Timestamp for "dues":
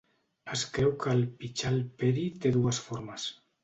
2.61-2.85